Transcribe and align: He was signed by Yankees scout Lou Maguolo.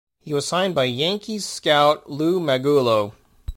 He 0.19 0.33
was 0.33 0.47
signed 0.47 0.73
by 0.73 0.85
Yankees 0.85 1.45
scout 1.45 2.09
Lou 2.09 2.39
Maguolo. 2.39 3.11